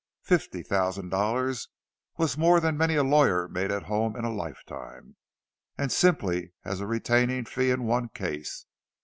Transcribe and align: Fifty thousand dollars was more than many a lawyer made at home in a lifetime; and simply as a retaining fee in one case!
Fifty 0.23 0.63
thousand 0.63 1.09
dollars 1.09 1.67
was 2.17 2.35
more 2.35 2.59
than 2.59 2.75
many 2.75 2.95
a 2.95 3.03
lawyer 3.03 3.47
made 3.47 3.69
at 3.69 3.83
home 3.83 4.15
in 4.15 4.25
a 4.25 4.33
lifetime; 4.33 5.15
and 5.77 5.91
simply 5.91 6.53
as 6.65 6.81
a 6.81 6.87
retaining 6.87 7.45
fee 7.45 7.69
in 7.69 7.83
one 7.83 8.09
case! 8.09 8.65